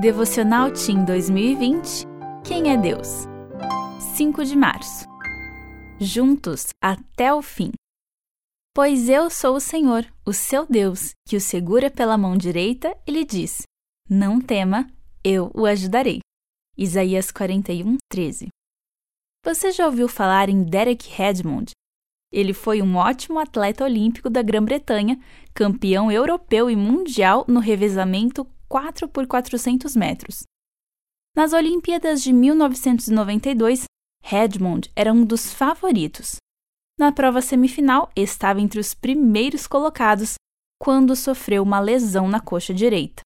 [0.00, 2.06] Devocional Team 2020
[2.42, 3.26] Quem é Deus?
[4.16, 5.06] 5 de março
[6.00, 7.70] Juntos até o fim.
[8.74, 13.10] Pois eu sou o Senhor, o seu Deus, que o segura pela mão direita e
[13.10, 13.64] lhe diz:
[14.08, 14.90] Não tema,
[15.22, 16.20] eu o ajudarei.
[16.78, 18.48] Isaías 41, 13.
[19.44, 21.72] Você já ouviu falar em Derek Redmond?
[22.32, 25.20] Ele foi um ótimo atleta olímpico da Grã-Bretanha,
[25.52, 30.44] campeão europeu e mundial no revezamento 4 por 400 metros.
[31.36, 33.84] Nas Olimpíadas de 1992,
[34.22, 36.36] Redmond era um dos favoritos.
[36.96, 40.34] Na prova semifinal, estava entre os primeiros colocados
[40.80, 43.22] quando sofreu uma lesão na coxa direita.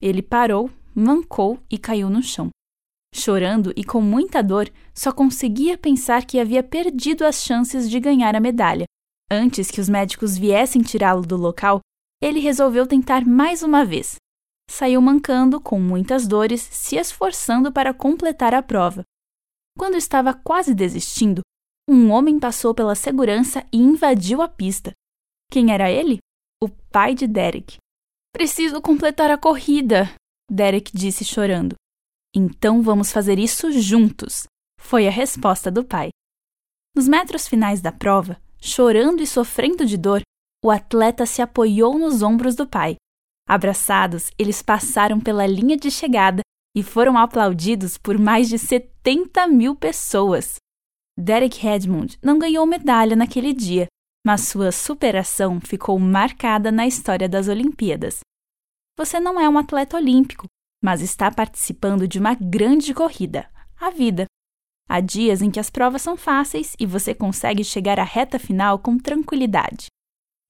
[0.00, 2.50] Ele parou, mancou e caiu no chão.
[3.12, 8.36] Chorando e com muita dor, só conseguia pensar que havia perdido as chances de ganhar
[8.36, 8.84] a medalha.
[9.30, 11.80] Antes que os médicos viessem tirá-lo do local,
[12.22, 14.16] ele resolveu tentar mais uma vez,
[14.68, 19.04] saiu mancando, com muitas dores, se esforçando para completar a prova.
[19.78, 21.42] Quando estava quase desistindo,
[21.88, 24.92] um homem passou pela segurança e invadiu a pista.
[25.50, 26.18] Quem era ele?
[26.62, 27.76] O pai de Derek.
[28.32, 30.12] Preciso completar a corrida,
[30.50, 31.74] Derek disse chorando.
[32.34, 34.44] Então vamos fazer isso juntos,
[34.80, 36.08] foi a resposta do pai.
[36.96, 40.22] Nos metros finais da prova, chorando e sofrendo de dor,
[40.64, 42.96] o atleta se apoiou nos ombros do pai
[43.46, 46.42] Abraçados, eles passaram pela linha de chegada
[46.76, 50.56] e foram aplaudidos por mais de 70 mil pessoas.
[51.16, 53.86] Derek Redmond não ganhou medalha naquele dia,
[54.26, 58.20] mas sua superação ficou marcada na história das Olimpíadas.
[58.98, 60.46] Você não é um atleta olímpico,
[60.82, 63.48] mas está participando de uma grande corrida
[63.84, 64.24] a vida.
[64.88, 68.78] Há dias em que as provas são fáceis e você consegue chegar à reta final
[68.78, 69.86] com tranquilidade.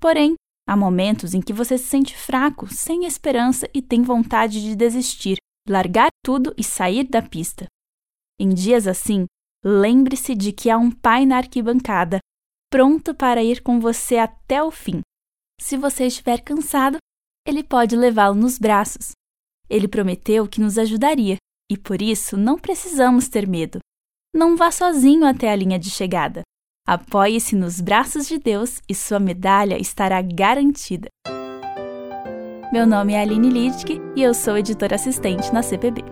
[0.00, 0.34] Porém,
[0.66, 5.36] Há momentos em que você se sente fraco, sem esperança e tem vontade de desistir,
[5.68, 7.66] largar tudo e sair da pista.
[8.40, 9.26] Em dias assim,
[9.64, 12.18] lembre-se de que há um pai na arquibancada,
[12.70, 15.00] pronto para ir com você até o fim.
[15.60, 16.98] Se você estiver cansado,
[17.46, 19.12] ele pode levá-lo nos braços.
[19.68, 21.36] Ele prometeu que nos ajudaria
[21.70, 23.78] e por isso não precisamos ter medo.
[24.34, 26.42] Não vá sozinho até a linha de chegada.
[26.86, 31.08] Apoie-se nos braços de Deus e sua medalha estará garantida.
[32.70, 36.04] Meu nome é Aline Lidke e eu sou editora assistente na CPB.